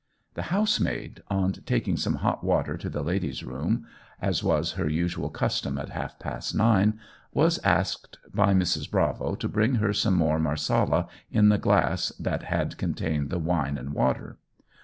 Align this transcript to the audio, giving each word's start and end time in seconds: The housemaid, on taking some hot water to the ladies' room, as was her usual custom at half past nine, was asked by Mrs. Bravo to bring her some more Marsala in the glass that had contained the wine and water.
The 0.33 0.49
housemaid, 0.49 1.21
on 1.27 1.51
taking 1.53 1.95
some 1.95 2.15
hot 2.15 2.43
water 2.43 2.75
to 2.75 2.89
the 2.89 3.03
ladies' 3.03 3.43
room, 3.43 3.85
as 4.19 4.43
was 4.43 4.71
her 4.71 4.89
usual 4.89 5.29
custom 5.29 5.77
at 5.77 5.89
half 5.89 6.17
past 6.17 6.55
nine, 6.55 6.99
was 7.33 7.59
asked 7.59 8.17
by 8.33 8.55
Mrs. 8.55 8.89
Bravo 8.89 9.35
to 9.35 9.47
bring 9.47 9.75
her 9.75 9.93
some 9.93 10.15
more 10.15 10.39
Marsala 10.39 11.07
in 11.29 11.49
the 11.49 11.59
glass 11.59 12.09
that 12.19 12.41
had 12.41 12.79
contained 12.79 13.29
the 13.29 13.37
wine 13.37 13.77
and 13.77 13.91
water. 13.93 14.39